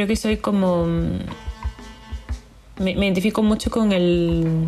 [0.00, 0.86] creo que soy como...
[2.78, 4.64] Me, me identifico mucho con el,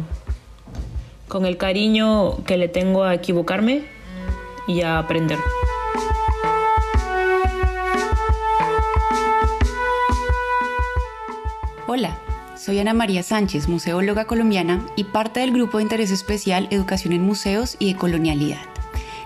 [1.26, 3.82] con el cariño que le tengo a equivocarme
[4.68, 5.38] y a aprender.
[11.86, 12.18] Hola,
[12.54, 17.22] soy Ana María Sánchez, museóloga colombiana y parte del grupo de interés especial Educación en
[17.22, 18.60] Museos y de Colonialidad.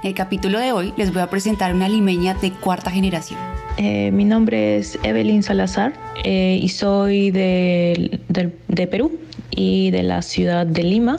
[0.05, 3.56] En el capítulo de hoy les voy a presentar una limeña de cuarta generación.
[3.79, 5.93] Eh, mi nombre es Evelyn Salazar
[6.25, 8.21] eh, y soy de,
[8.69, 9.19] de Perú
[9.51, 11.19] y de la ciudad de Lima.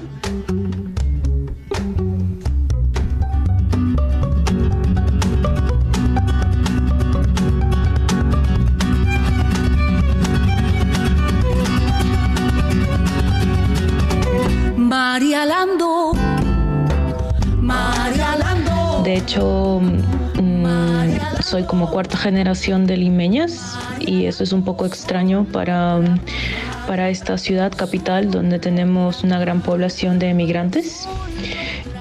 [21.48, 25.98] Soy como cuarta generación de limeñas y eso es un poco extraño para,
[26.88, 31.08] para esta ciudad capital donde tenemos una gran población de emigrantes.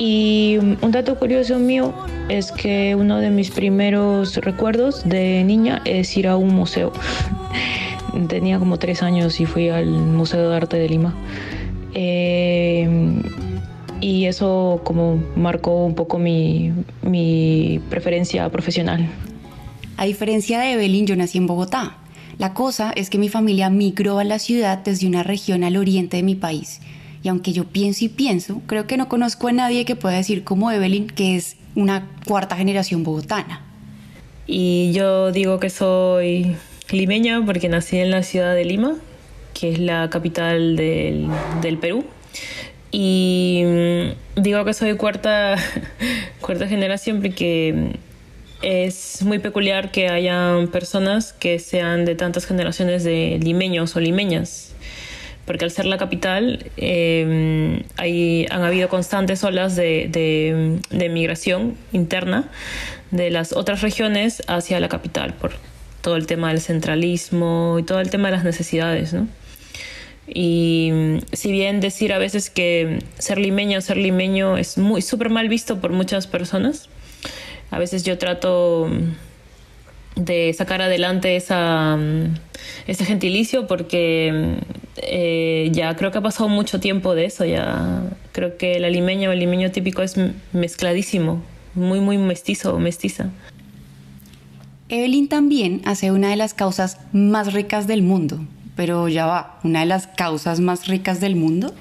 [0.00, 1.94] Y un dato curioso mío
[2.28, 6.92] es que uno de mis primeros recuerdos de niña es ir a un museo.
[8.28, 11.14] Tenía como tres años y fui al Museo de Arte de Lima.
[11.94, 13.22] Eh,
[14.00, 16.72] y eso como marcó un poco mi,
[17.02, 19.08] mi preferencia profesional.
[19.96, 21.96] A diferencia de Evelyn, yo nací en Bogotá.
[22.38, 26.18] La cosa es que mi familia migró a la ciudad desde una región al oriente
[26.18, 26.80] de mi país.
[27.22, 30.44] Y aunque yo pienso y pienso, creo que no conozco a nadie que pueda decir
[30.44, 33.62] como Evelyn que es una cuarta generación bogotana.
[34.46, 36.56] Y yo digo que soy
[36.90, 38.96] limeña porque nací en la ciudad de Lima,
[39.54, 41.28] que es la capital del,
[41.62, 42.04] del Perú.
[42.92, 45.56] Y mm, digo que soy cuarta,
[46.42, 47.96] cuarta generación porque
[48.62, 54.74] es muy peculiar que hayan personas que sean de tantas generaciones de limeños o limeñas.
[55.44, 61.76] Porque al ser la capital eh, hay, han habido constantes olas de, de, de migración
[61.92, 62.50] interna
[63.12, 65.52] de las otras regiones hacia la capital por
[66.00, 69.28] todo el tema del centralismo y todo el tema de las necesidades, ¿no?
[70.28, 75.30] Y mm, si bien decir a veces que ser limeño ser limeño es muy súper
[75.30, 76.88] mal visto por muchas personas,
[77.70, 82.34] a veces yo trato mm, de sacar adelante esa, mm,
[82.86, 84.56] ese gentilicio porque
[84.96, 89.30] eh, ya creo que ha pasado mucho tiempo de eso, ya creo que el limeño
[89.30, 90.16] o el limeño típico es
[90.52, 91.42] mezcladísimo,
[91.74, 93.30] muy, muy mestizo o mestiza.
[94.88, 98.40] Evelyn también hace una de las causas más ricas del mundo,
[98.76, 101.74] pero ya va, una de las causas más ricas del mundo.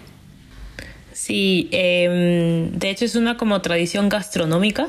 [1.13, 4.87] Sí, eh, de hecho es una como tradición gastronómica,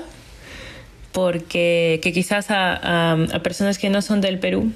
[1.16, 4.70] porque que quizás a, a, personas que no son del Perú,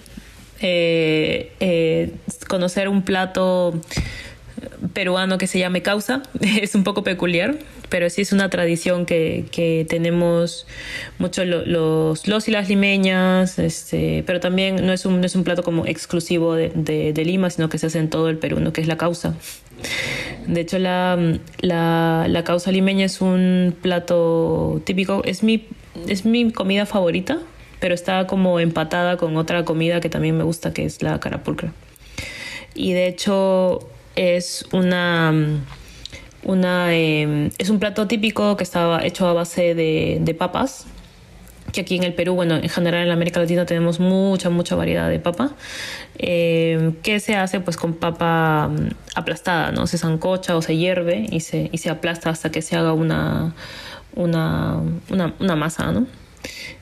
[0.62, 2.14] eh, eh,
[2.48, 3.78] conocer un plato
[4.94, 7.58] peruano que se llame causa es un poco peculiar,
[7.90, 10.66] pero sí es una tradición que, que tenemos
[11.18, 15.44] mucho los, los y las limeñas, este, pero también no es, un, no es un
[15.44, 18.60] plato como exclusivo de, de, de, Lima, sino que se hace en todo el Perú,
[18.60, 18.72] ¿no?
[18.72, 19.34] que es la causa.
[20.46, 21.18] De hecho, la,
[21.60, 25.66] la, la causa limeña es un plato típico, es mi,
[26.08, 27.38] es mi comida favorita,
[27.80, 31.72] pero está como empatada con otra comida que también me gusta, que es la carapulcra.
[32.74, 35.32] Y de hecho es una
[36.42, 40.86] una, eh, es un plato típico que estaba hecho a base de, papas,
[41.72, 45.08] que aquí en el Perú, bueno, en general en América Latina tenemos mucha, mucha variedad
[45.08, 45.52] de papa,
[46.18, 48.70] eh, que se hace pues con papa
[49.14, 49.86] aplastada, ¿no?
[49.86, 53.54] Se sancocha o se hierve y se, y se aplasta hasta que se haga una,
[54.14, 56.06] una, una, una masa, ¿no?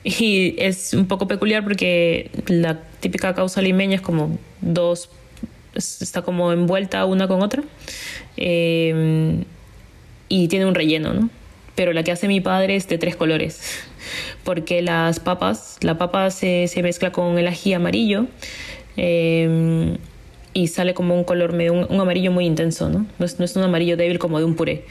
[0.03, 5.09] Y es un poco peculiar porque la típica causa limeña es como dos,
[5.75, 7.63] está como envuelta una con otra.
[8.37, 9.43] Eh,
[10.29, 11.29] y tiene un relleno, ¿no?
[11.75, 13.83] Pero la que hace mi padre es de tres colores,
[14.43, 18.27] porque las papas, la papa se, se mezcla con el ají amarillo
[18.95, 19.97] eh,
[20.53, 23.05] y sale como un color, medio, un, amarillo muy intenso, ¿no?
[23.17, 24.85] No es, no es, un amarillo débil como de un puré.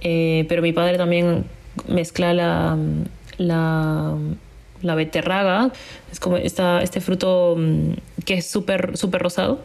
[0.00, 1.44] Eh, pero mi padre también
[1.88, 2.76] mezcla la,
[3.38, 4.16] la,
[4.82, 5.72] la beterraga,
[6.10, 7.92] es como esta, este fruto mm,
[8.24, 9.60] que es súper super rosado,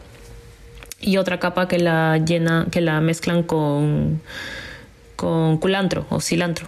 [1.00, 4.20] y otra capa que la llena, que la mezclan con,
[5.16, 6.66] con culantro o cilantro.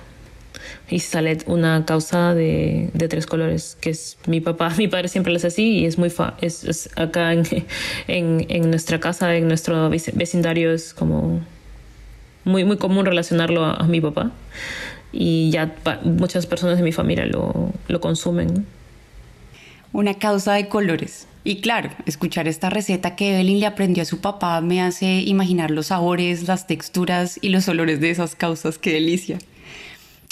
[0.89, 5.33] Y sale una causa de, de, tres colores, que es mi papá, mi padre siempre
[5.33, 7.45] lo hace así y es muy fa es, acá en,
[8.09, 11.41] en, en, nuestra casa, en nuestro vecindario es como
[12.45, 14.31] muy, muy común relacionarlo a, mi papá
[15.13, 18.67] y ya muchas personas de mi familia lo, lo consumen.
[19.93, 21.27] una causa de colores.
[21.43, 25.71] Y claro, escuchar esta receta que Evelyn le aprendió a su papá me hace imaginar
[25.71, 28.79] los sabores, las texturas y los olores de esas causas.
[28.79, 29.39] ¡Qué delicia!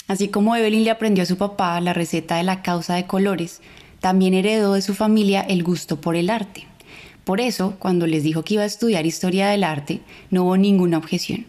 [0.07, 3.61] Así como Evelyn le aprendió a su papá la receta de la causa de colores,
[3.99, 6.65] también heredó de su familia el gusto por el arte.
[7.25, 10.01] Por eso, cuando les dijo que iba a estudiar historia del arte,
[10.31, 11.45] no hubo ninguna objeción.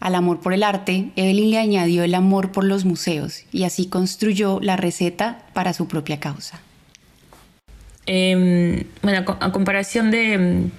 [0.00, 3.86] Al amor por el arte, Evelyn le añadió el amor por los museos y así
[3.86, 6.60] construyó la receta para su propia causa.
[8.06, 10.70] Em, bueno, a comparación de,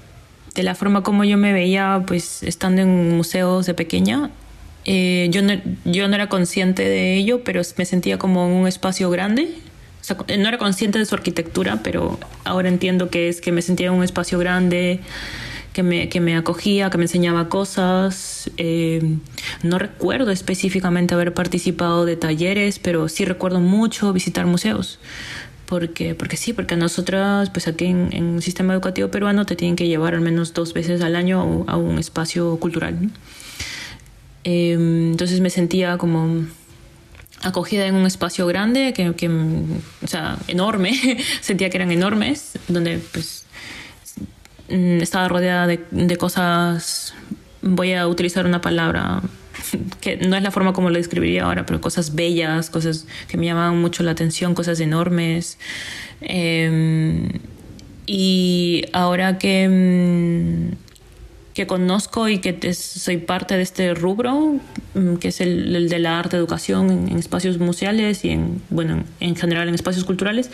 [0.55, 4.31] de, la forma como yo me veía, pues estando en museos de pequeña,
[4.85, 5.53] eh, yo, no,
[5.85, 9.53] yo no era consciente de ello, pero me sentía como en un espacio grande.
[10.01, 13.61] O sea, no era consciente de su arquitectura, pero ahora entiendo que es que me
[13.61, 14.99] sentía en un espacio grande,
[15.73, 18.49] que me, que me acogía, que me enseñaba cosas.
[18.57, 19.19] Em,
[19.63, 24.99] no recuerdo específicamente haber participado de talleres, pero sí recuerdo mucho visitar museos
[25.71, 29.77] porque, porque sí, porque a nosotras, pues aquí en, un sistema educativo peruano te tienen
[29.77, 33.09] que llevar al menos dos veces al año a, un espacio cultural.
[34.43, 36.45] Em, entonces me sentía como
[37.41, 40.91] acogida en un espacio grande, que, que o sea, enorme,
[41.39, 43.45] sentía que eran enormes, donde pues
[44.71, 47.13] estaba rodeada de, cosas,
[47.61, 49.21] voy a utilizar una palabra
[50.01, 53.45] que no es la forma como lo describiría ahora, pero cosas bellas, cosas que me
[53.45, 55.57] llamaban mucho la atención, cosas enormes.
[56.21, 57.29] Em,
[58.07, 60.90] y ahora que, mm,
[61.53, 64.55] que conozco y que soy parte de este rubro,
[64.93, 69.35] mm, que es el, de la arte educación en, espacios museales y en, bueno, en
[69.35, 70.49] general en espacios culturales,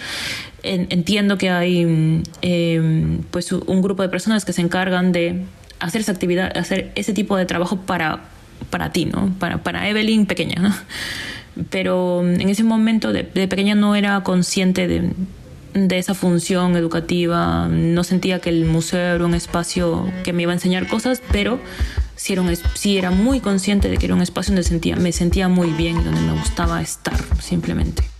[0.64, 5.44] entiendo que hay mm, em, pues un grupo de personas que se encargan de
[5.80, 8.38] hacer esa actividad, hacer ese tipo de trabajo para
[8.70, 9.34] para ti, ¿no?
[9.40, 10.86] Para, para Evelyn pequeña.
[11.70, 15.12] Pero en ese momento de, pequeña no era consciente de,
[15.86, 20.52] de, esa función educativa, no sentía que el museo era un espacio que me iba
[20.52, 21.60] a enseñar cosas, pero
[22.16, 25.12] sí era, un, sí era muy consciente de que era un espacio donde sentía, me
[25.12, 28.17] sentía muy bien y donde me gustaba estar simplemente.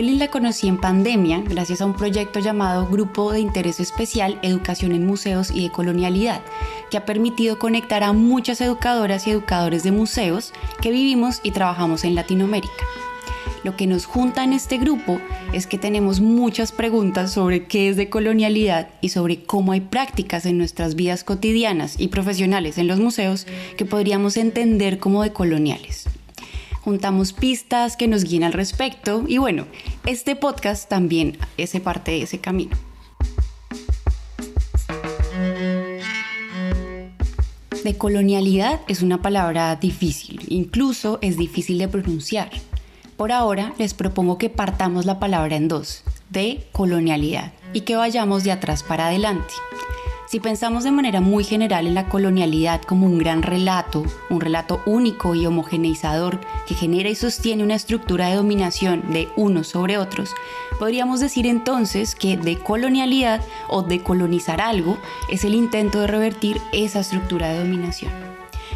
[0.00, 4.92] Evelyn la conocí en pandemia gracias a un proyecto llamado Grupo de Interés Especial Educación
[4.92, 6.40] en Museos y de Colonialidad,
[6.90, 12.04] que ha permitido conectar a muchas educadoras y educadores de museos que vivimos y trabajamos
[12.04, 12.82] en Latinoamérica.
[13.62, 15.20] Lo que nos junta en este grupo
[15.52, 20.46] es que tenemos muchas preguntas sobre qué es de colonialidad y sobre cómo hay prácticas
[20.46, 26.08] en nuestras vidas cotidianas y profesionales en los museos que podríamos entender como de coloniales
[26.80, 29.66] juntamos pistas que nos guíen al respecto y bueno,
[30.06, 32.76] este podcast también es parte de ese camino.
[37.84, 42.50] De colonialidad es una palabra difícil, incluso es difícil de pronunciar.
[43.16, 48.44] Por ahora les propongo que partamos la palabra en dos, de colonialidad, y que vayamos
[48.44, 49.54] de atrás para adelante.
[50.30, 54.80] Si pensamos de manera muy general en la colonialidad como un gran relato, un relato
[54.86, 56.38] único y homogeneizador
[56.68, 60.32] que genera y sostiene una estructura de dominación de unos sobre otros,
[60.78, 67.48] podríamos decir entonces que decolonialidad o decolonizar algo es el intento de revertir esa estructura
[67.48, 68.29] de dominación.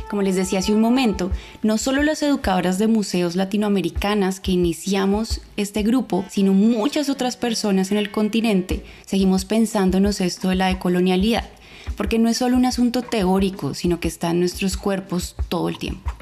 [0.09, 1.31] Como les decía hace un momento,
[1.63, 7.91] no solo las educadoras de museos latinoamericanas que iniciamos este grupo, sino muchas otras personas
[7.91, 11.49] en el continente seguimos pensándonos esto de la decolonialidad,
[11.97, 15.79] porque no es solo un asunto teórico, sino que está en nuestros cuerpos todo el
[15.79, 16.13] tiempo.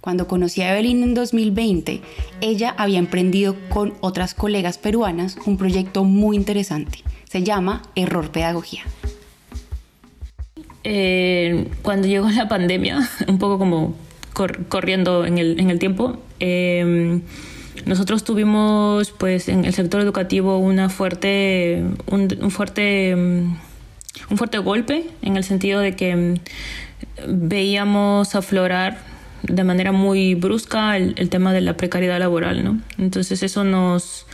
[0.00, 2.02] Cuando conocí a Evelyn en 2020,
[2.42, 6.98] ella había emprendido con otras colegas peruanas un proyecto muy interesante.
[7.24, 8.82] Se llama Error Pedagogía.
[10.84, 13.96] Eh, cuando llegó la pandemia, un poco como
[14.68, 17.22] corriendo en el, en el tiempo, em,
[17.86, 23.56] nosotros tuvimos pues en el sector educativo una fuerte, un, fuerte, em,
[24.28, 26.34] un fuerte golpe en el sentido de que em,
[27.28, 28.98] veíamos aflorar
[29.42, 32.80] de manera muy brusca el, el tema de la precariedad laboral, ¿no?
[32.98, 34.26] Entonces eso nos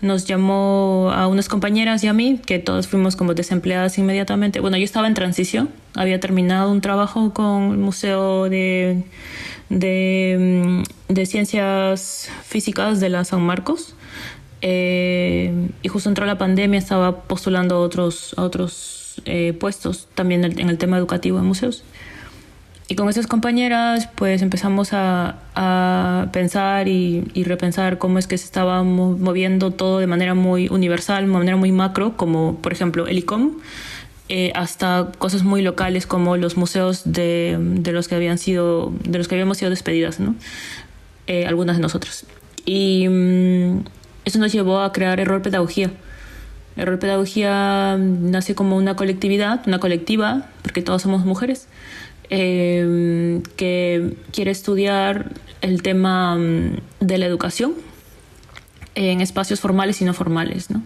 [0.00, 4.60] nos llamó a unas compañeras y a mí, que todas fuimos como desempleadas inmediatamente.
[4.60, 9.04] Bueno, yo estaba en transición, había terminado un trabajo con el Museo de,
[9.68, 13.94] de, mm, Ciencias Físicas de la San Marcos.
[14.60, 15.52] Eh,
[15.82, 20.68] y justo entró la pandemia, estaba postulando a otros, a otros eh, puestos también en
[20.68, 21.84] el tema educativo en museos.
[22.90, 28.38] Y con esas compañeras pues empezamos a, a pensar y, y, repensar cómo es que
[28.38, 33.06] se estaba moviendo todo de manera muy universal, de manera muy macro, como por ejemplo
[33.06, 33.58] el ICOM,
[34.30, 39.16] eh, hasta cosas muy locales como los museos de, de, los que habían sido de
[39.16, 40.34] los que habíamos sido despedidas no
[41.26, 42.24] eh, algunas de nosotros.
[42.64, 43.84] Y mm,
[44.24, 45.90] eso nos llevó a crear Error Pedagogía.
[46.76, 51.68] Error Pedagogía nace como una colectividad una colectiva porque todos somos mujeres
[52.30, 57.74] eh, que quiere estudiar el tema mm, de la educación
[58.94, 60.70] en espacios formales y no formales.
[60.70, 60.82] ¿no?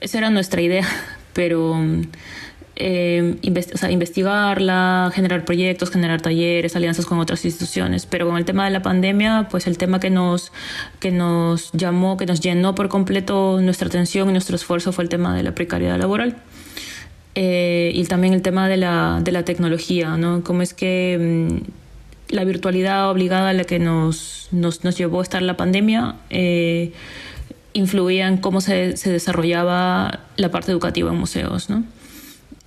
[0.00, 0.86] Esa era nuestra idea,
[1.32, 1.76] pero
[2.80, 8.06] eh, investigarla, generar proyectos, generar talleres, alianzas con otras instituciones.
[8.06, 10.52] Pero con el tema de la pandemia, pues el tema que nos,
[11.00, 15.10] que nos llamó, que nos llenó por completo nuestra atención y nuestro esfuerzo fue el
[15.10, 16.36] tema de la precariedad laboral.
[17.40, 20.42] Eh, y también el tema de la, de la tecnología, ¿no?
[20.42, 25.22] Cómo es que mm, la virtualidad obligada a la que nos, nos, nos llevó a
[25.22, 26.92] estar la pandemia eh,
[27.74, 31.84] influía en cómo se, se, desarrollaba la parte educativa en museos, ¿no?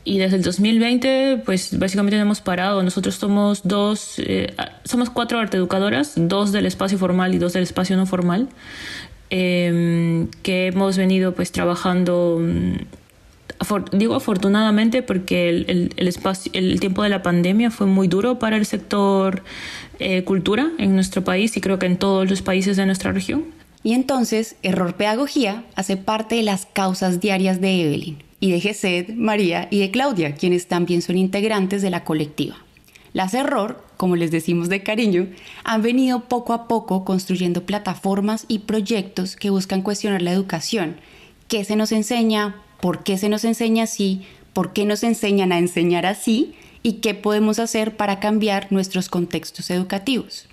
[0.05, 2.81] Y desde el 2020, pues básicamente no hemos parado.
[2.81, 7.63] Nosotros somos dos, eh, somos cuatro arte educadoras, dos del espacio formal y dos del
[7.63, 8.47] espacio no formal,
[9.31, 12.39] eh, que hemos venido pues trabajando
[13.91, 18.57] digo afortunadamente porque el, el, espacio, el tiempo de la pandemia fue muy duro para
[18.57, 19.43] el sector
[19.99, 23.45] eh, cultura en nuestro país y creo que en todos los países de nuestra región.
[23.83, 29.13] Y entonces, Error Pedagogía hace parte de las causas diarias de Evelyn y de Gesed,
[29.13, 32.57] María y de Claudia, quienes también son integrantes de la colectiva.
[33.13, 35.27] Las Error, como les decimos de cariño,
[35.63, 40.97] han venido poco a poco construyendo plataformas y proyectos que buscan cuestionar la educación,
[41.47, 44.23] qué se nos enseña, por qué se nos enseña así,
[44.53, 49.69] por qué nos enseñan a enseñar así y qué podemos hacer para cambiar nuestros contextos
[49.69, 50.47] educativos.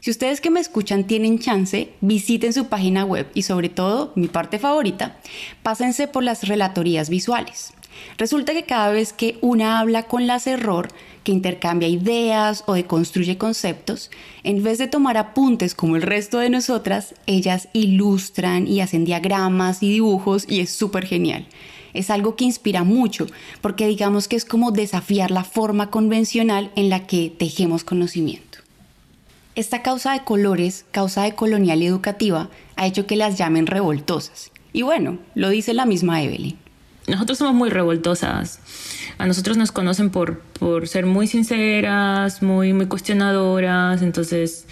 [0.00, 4.28] Si ustedes que me escuchan tienen chance, visiten su página web y sobre todo, mi
[4.28, 5.18] parte favorita,
[5.62, 7.72] pásense por las relatorías visuales.
[8.16, 10.88] Resulta que cada vez que una habla con las error,
[11.24, 14.10] que intercambia ideas o deconstruye conceptos,
[14.42, 19.82] en vez de tomar apuntes como el resto de nosotras, ellas ilustran y hacen diagramas
[19.82, 21.46] y dibujos y es súper genial.
[21.94, 23.26] Es algo que inspira mucho,
[23.60, 28.58] porque digamos que es como desafiar la forma convencional en la que tejemos conocimiento.
[29.54, 34.52] Esta causa de colores, causa de colonial educativa, ha hecho que las llamen revoltosas.
[34.72, 36.67] Y bueno, lo dice la misma Evelyn
[37.08, 38.60] nosotros somos muy revoltosas.
[39.18, 44.02] A nosotros nos conocen por, por ser muy sinceras, muy, muy cuestionadoras.
[44.02, 44.66] Entonces,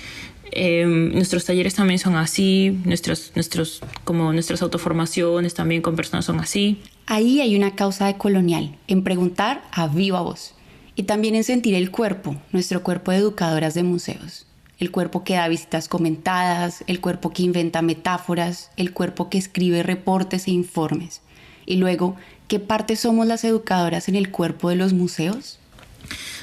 [0.52, 6.38] em, nuestros talleres también son así, nuestros, nuestros, como nuestras autoformaciones también con personas son
[6.38, 6.80] así.
[7.06, 10.54] Ahí hay una causa de colonial, en preguntar a viva voz
[10.96, 14.46] y también en sentir el cuerpo, nuestro cuerpo de educadoras de museos.
[14.78, 19.82] El cuerpo que da visitas comentadas, el cuerpo que inventa metáforas, el cuerpo que escribe
[19.82, 21.22] reportes e informes.
[21.66, 22.16] Y luego,
[22.48, 25.58] ¿qué parte somos las educadoras en el cuerpo de los museos?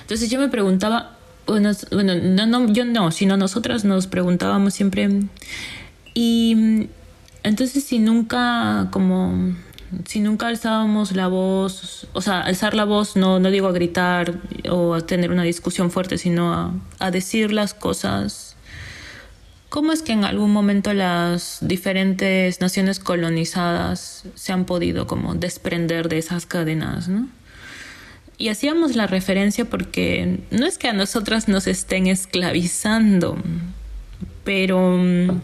[0.02, 1.72] Entonces yo me preguntaba, bueno,
[2.46, 5.10] no, yo no, sino nosotras nos preguntábamos siempre,
[6.14, 6.88] y
[7.44, 9.56] entonces si nunca como
[10.06, 14.40] si nunca alzábamos la voz, o sea, alzar la voz no, no digo a gritar
[14.70, 18.53] o a tener una discusión fuerte, sino a, a decir las cosas
[19.74, 26.10] ¿Cómo es que en algún momento las diferentes naciones colonizadas se han podido como desprender
[26.10, 27.28] de esas cadenas, ¿no?
[28.38, 33.36] Y hacíamos la referencia porque no es que a nosotras nos estén esclavizando,
[34.44, 35.42] pero mm,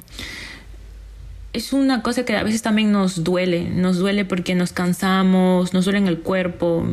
[1.54, 5.86] es una cosa que a veces también nos duele, nos duele porque nos cansamos, nos
[5.86, 6.86] duele en el cuerpo,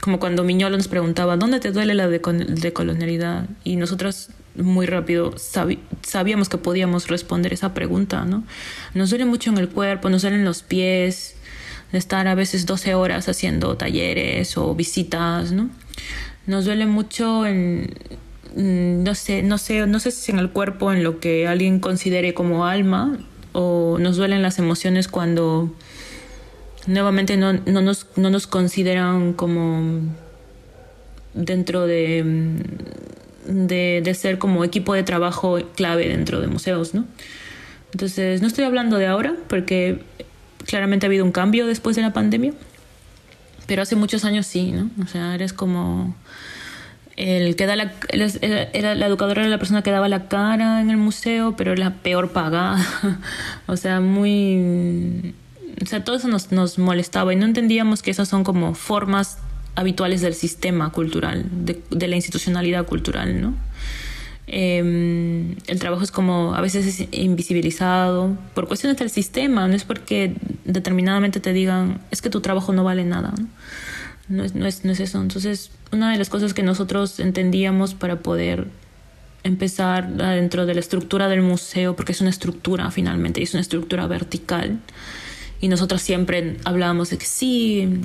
[0.00, 3.48] como cuando Miñolo nos preguntaba, ¿dónde te duele la decolonialidad?
[3.64, 5.34] Y nosotros muy rápido
[6.02, 8.44] sabíamos que podíamos responder esa pregunta, ¿no?
[8.94, 11.36] Nos duele mucho en el cuerpo, nos duelen los pies,
[11.92, 15.70] estar a veces 12 horas haciendo talleres o visitas, ¿no?
[16.46, 17.94] Nos duele mucho en,
[18.54, 21.80] mm, no sé, no sé, no sé si en el cuerpo, en lo que alguien
[21.80, 23.18] considere como alma,
[23.52, 25.72] o nos duelen las emociones cuando
[26.86, 30.02] nuevamente no, no, nos, no nos consideran como
[31.32, 32.62] dentro de
[33.44, 37.04] de, de, ser como equipo de trabajo clave dentro de museos, ¿no?
[37.92, 40.02] Entonces, no estoy hablando de ahora, porque
[40.66, 42.52] claramente ha habido un cambio después de la pandemia,
[43.66, 44.90] pero hace muchos años sí, ¿no?
[45.02, 46.14] O sea, eres como
[47.16, 50.90] el que da la, era, la educadora era la persona que daba la cara en
[50.90, 52.84] el museo, pero era la peor pagada.
[53.66, 55.34] o sea, muy...
[55.82, 59.38] O sea, todo eso nos, nos molestaba y no entendíamos que esas son como formas
[59.74, 63.54] habituales del sistema cultural, de, la institucionalidad cultural, ¿no?
[64.46, 69.84] Em, el trabajo es como a veces es invisibilizado por cuestiones del sistema, no es
[69.84, 73.32] porque determinadamente te digan es que tu trabajo no vale nada.
[74.28, 75.20] No es, no, es, no es eso.
[75.20, 78.68] Entonces, una de las cosas que nosotros entendíamos para poder
[79.42, 84.06] empezar dentro de la estructura del museo, porque es una estructura finalmente, es una estructura
[84.06, 84.80] vertical.
[85.60, 88.00] Y nosotros siempre hablábamos de que sí,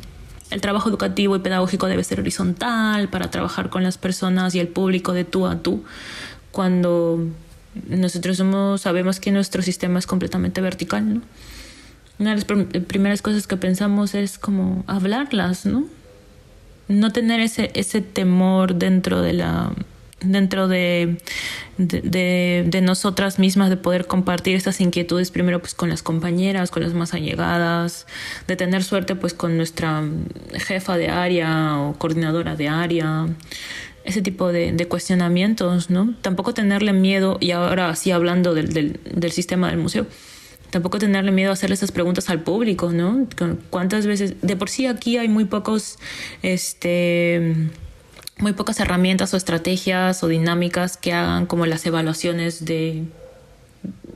[0.49, 4.67] el trabajo educativo y pedagógico debe ser horizontal para trabajar con las personas y el
[4.67, 5.83] público de tú a tú,
[6.51, 7.25] cuando
[7.87, 11.15] nosotros somos, sabemos que nuestro sistema es completamente vertical.
[11.15, 11.21] ¿no?
[12.19, 12.45] Una de las
[12.85, 15.85] primeras cosas que pensamos es como hablarlas, ¿no?
[16.87, 19.71] No tener ese, ese temor dentro de la
[20.21, 21.17] dentro de,
[21.77, 26.83] de, de, nosotras mismas de poder compartir estas inquietudes primero pues con las compañeras, con
[26.83, 28.05] las más allegadas,
[28.47, 30.03] de tener suerte pues con nuestra
[30.53, 33.27] jefa de área o coordinadora de área,
[34.03, 36.13] ese tipo de, cuestionamientos, ¿no?
[36.21, 40.07] Tampoco tenerle miedo, y ahora sí hablando del, del, del sistema del museo,
[40.69, 43.27] tampoco tenerle miedo a hacerle esas preguntas al público, ¿no?
[43.69, 44.35] ¿Cuántas veces?
[44.41, 45.99] De por sí aquí hay muy pocos,
[46.41, 47.69] este
[48.39, 53.05] muy pocas herramientas o estrategias o dinámicas que hagan como las evaluaciones de,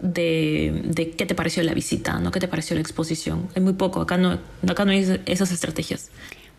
[0.01, 2.31] de, qué te pareció la visita, ¿no?
[2.31, 3.49] ¿Qué te pareció la exposición?
[3.55, 6.09] Hay muy poco, acá no, acá no hay esas estrategias.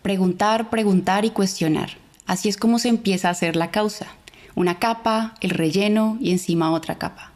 [0.03, 1.91] Preguntar, preguntar y cuestionar.
[2.27, 4.07] Así es como se empieza a hacer la causa.
[4.55, 7.33] Una capa, el relleno y encima otra capa.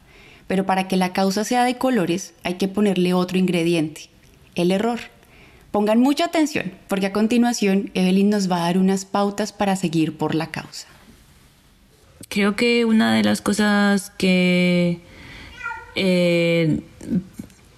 [0.46, 4.08] Pero para que la causa sea de colores hay que ponerle otro ingrediente,
[4.54, 5.00] el error.
[5.70, 10.16] Pongan mucha atención, porque a continuación Evelyn nos va a dar unas pautas para seguir
[10.16, 10.86] por la causa.
[12.28, 15.00] Creo que una de las cosas que
[15.94, 16.80] eh,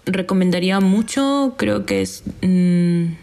[0.07, 3.15] recomendaría mucho, creo que es mmm,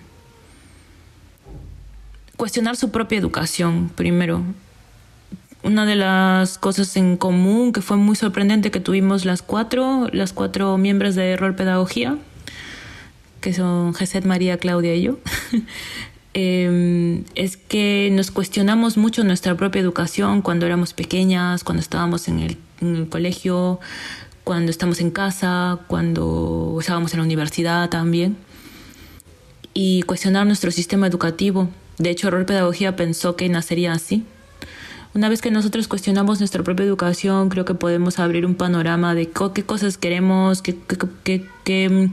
[2.36, 4.44] cuestionar su propia educación primero.
[5.64, 10.32] Una de las cosas en común que fue muy sorprendente que tuvimos las cuatro, las
[10.32, 12.18] cuatro miembros de Error Pedagogía,
[13.42, 15.18] que son Geset, María, Claudia y yo,
[16.34, 22.40] eh, es que nos cuestionamos mucho nuestra propia educación cuando éramos pequeñas, cuando estábamos en
[22.40, 23.80] el, colegio,
[24.44, 28.38] cuando estamos en casa, cuando estábamos en la universidad también.
[29.74, 31.70] Y cuestionar nuestro sistema educativo.
[31.98, 34.26] De hecho, Error Pedagogía pensó que nacería así.
[35.14, 39.30] Una vez que nosotros cuestionamos nuestra propia educación, creo que podemos abrir un panorama de
[39.30, 42.10] qué cosas queremos, qué, qué, qué, qué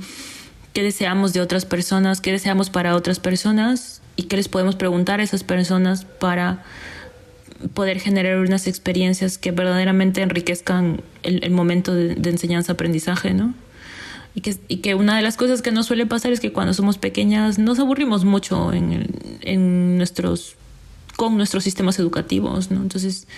[0.75, 5.21] qué deseamos de otras personas, qué deseamos para otras personas y qué les podemos preguntar
[5.21, 6.63] a esas personas para
[7.73, 13.55] poder generar unas experiencias que verdaderamente enriquezcan el, momento de, enseñanza-aprendizaje, ¿no?
[14.35, 16.75] Y que, y que, una de las cosas que nos suele pasar es que cuando
[16.75, 19.07] somos pequeñas nos aburrimos mucho en,
[19.43, 20.57] en nuestros,
[21.17, 22.83] con nuestros sistemas educativos, ¿no?
[22.83, 23.29] Entonces,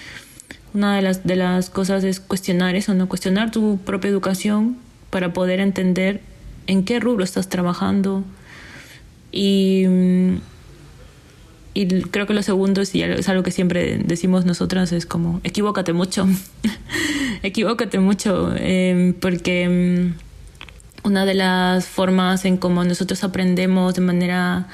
[0.72, 3.08] una de las, de las cosas es cuestionar eso, ¿no?
[3.08, 4.78] Cuestionar tu propia educación
[5.10, 6.22] para poder entender
[6.66, 8.24] en qué rubro estás trabajando.
[9.32, 9.84] Y,
[11.74, 15.92] y creo que lo segundo, y es algo que siempre decimos nosotras, es como, equivócate
[15.92, 16.26] mucho,
[17.42, 20.12] equivócate mucho, eh, porque
[21.04, 24.68] una de las formas en cómo nosotros aprendemos de manera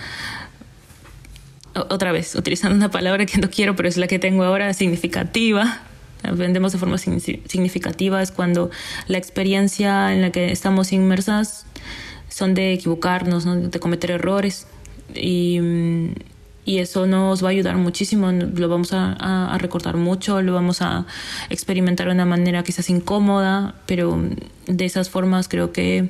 [1.75, 5.81] otra vez, utilizando una palabra que no quiero, pero es la que tengo ahora, significativa.
[6.23, 8.71] Aprendemos de forma significativa, es cuando
[9.09, 11.67] la experiencia en la que estamos inmersas
[12.29, 13.57] son de equivocarnos, ¿no?
[13.57, 14.67] de cometer errores.
[15.15, 15.59] Y,
[16.65, 20.55] y, eso nos va a ayudar muchísimo, lo vamos a, a, a, recordar mucho, lo
[20.55, 21.07] vamos a
[21.51, 24.23] experimentar de una manera quizás incómoda, pero
[24.67, 26.09] de esas formas creo que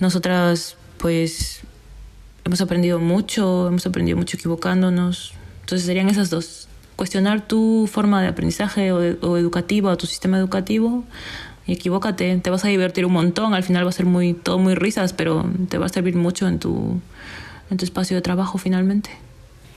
[0.00, 1.60] nosotras pues
[2.44, 5.34] hemos aprendido mucho, hemos aprendido mucho equivocándonos.
[5.60, 6.68] Entonces serían esas dos.
[6.96, 11.04] Cuestionar tu forma de aprendizaje o, de, o educativa o tu sistema educativo
[11.66, 14.74] equivócate, te vas a divertir un montón, al final va a ser muy, todo muy
[14.74, 17.00] risas, pero te va a servir mucho en tu,
[17.70, 19.10] en tu espacio de trabajo finalmente.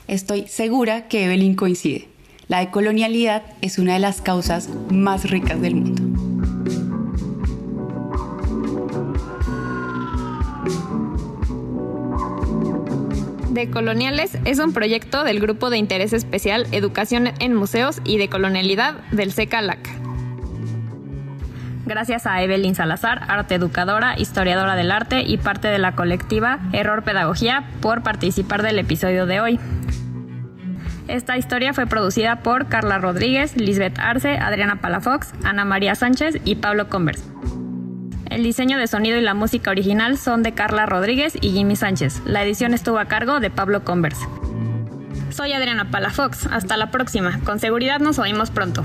[0.08, 2.08] Estoy segura que Evelyn coincide.
[2.48, 6.15] La decolonialidad es una de las causas más ricas del mundo.
[13.56, 19.32] Decoloniales es un proyecto del Grupo de Interés Especial Educación en Museos y Decolonialidad del
[19.32, 19.78] CECALAC.
[21.86, 27.02] Gracias a Evelyn Salazar, arte educadora, historiadora del arte y parte de la colectiva Error
[27.02, 29.60] Pedagogía, por participar del episodio de hoy.
[31.08, 36.56] Esta historia fue producida por Carla Rodríguez, Lisbeth Arce, Adriana Palafox, Ana María Sánchez y
[36.56, 37.24] Pablo Converse.
[38.36, 42.20] El diseño de sonido y la música original son de Carla Rodríguez y Jimmy Sánchez.
[42.26, 44.26] La edición estuvo a cargo de Pablo Converse.
[45.30, 46.44] Soy Adriana Palafox.
[46.44, 47.40] Hasta la próxima.
[47.44, 48.84] Con seguridad nos oímos pronto.